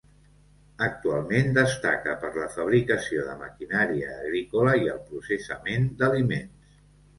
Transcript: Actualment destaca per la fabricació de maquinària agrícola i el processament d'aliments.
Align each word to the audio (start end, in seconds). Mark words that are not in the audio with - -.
Actualment 0.85 1.51
destaca 1.57 2.15
per 2.23 2.31
la 2.37 2.47
fabricació 2.55 3.27
de 3.29 3.37
maquinària 3.43 4.17
agrícola 4.17 4.75
i 4.87 4.91
el 4.97 5.01
processament 5.13 5.89
d'aliments. 6.03 6.69